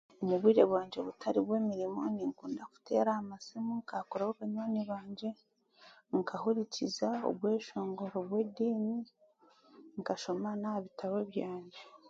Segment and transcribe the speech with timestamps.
[0.21, 5.29] Omu bwire bwangye obutari bw'emirimo, n'okuteera aha masimu nkaakuraho banywani bangye
[6.17, 8.97] nkahurikiza obweshongoro bw'ediini
[9.99, 11.81] nk'ashoma n'ahabitabo byangye.